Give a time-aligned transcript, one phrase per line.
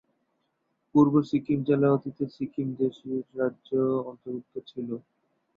[0.95, 4.89] পূর্ব সিকিম জেলা অতীতে সিকিম দেশীয় রাজ্যের অন্তর্ভুক্ত ছিল।